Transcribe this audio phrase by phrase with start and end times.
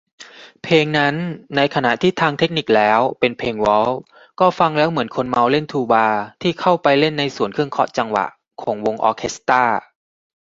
[0.63, 1.15] เพลงนั้น
[1.55, 4.01] ในขณะที่ทางเทคนิคแล้วเป็นเพลงวอลทซ์
[4.39, 6.07] ก็ฟังแล้วเหมือนคนเมาเล่นทูบา
[6.41, 8.25] ที่เข้าไปเล่นในส่วนเครื่องเคาะจังหวะ
[8.61, 9.63] ของวงออร์เคสตร้า